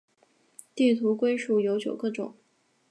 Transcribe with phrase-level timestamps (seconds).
[0.73, 2.33] 地图龟属有九个种。